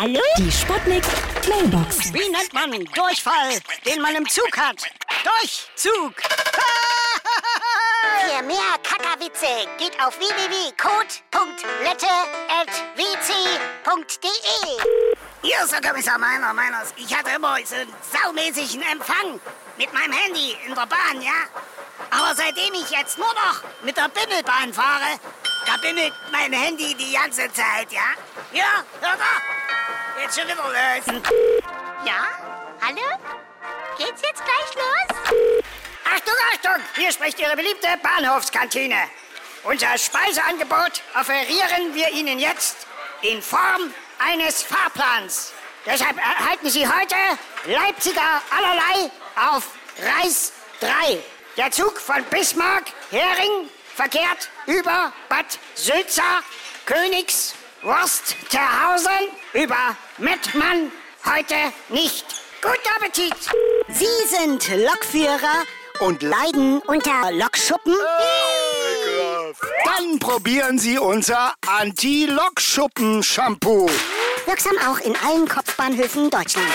[0.00, 0.18] Hallo?
[0.38, 1.04] Die Sputnik
[1.46, 2.10] Mailbox.
[2.14, 4.80] Wie nennt man Durchfall, den man im Zug hat?
[5.24, 6.14] Durchzug.
[8.22, 9.44] Für mehr Kackerwitze
[9.76, 10.70] geht auf www.code.lette.wc.de.
[15.42, 16.94] Hier ist der Kommissar Meiner, Meiners.
[16.96, 17.92] Ich hatte immer so einen
[18.24, 19.38] saumäßigen Empfang
[19.76, 21.44] mit meinem Handy in der Bahn, ja?
[22.10, 25.20] Aber seitdem ich jetzt nur noch mit der Bimmelbahn fahre,
[25.66, 28.16] da bimmelt mein Handy die ganze Zeit, ja?
[28.54, 29.59] Ja, hör da!
[30.22, 31.22] Jetzt schon immer los.
[32.04, 32.28] Ja?
[32.80, 33.06] Hallo?
[33.96, 35.20] Geht's jetzt gleich los?
[36.04, 36.84] Achtung, Achtung!
[36.96, 38.96] Hier spricht Ihre beliebte Bahnhofskantine.
[39.62, 42.86] Unser Speiseangebot offerieren wir Ihnen jetzt
[43.22, 45.52] in Form eines Fahrplans.
[45.86, 47.16] Deshalb erhalten Sie heute
[47.64, 49.10] Leipziger allerlei
[49.54, 49.68] auf
[50.02, 51.18] Reis 3.
[51.56, 56.42] Der Zug von Bismarck, Hering, verkehrt über Bad Sülzer,
[56.84, 59.10] Königs Wurst zu Hause
[59.54, 60.92] über Mettmann
[61.24, 61.54] heute
[61.88, 62.26] nicht.
[62.60, 63.32] Guten Appetit!
[63.88, 65.64] Sie sind Lokführer
[66.00, 67.94] und leiden unter Lokschuppen?
[67.94, 69.52] Oh,
[69.84, 73.88] Dann probieren Sie unser Anti-Lokschuppen-Shampoo.
[74.44, 76.74] Wirksam auch in allen Kopfbahnhöfen Deutschlands.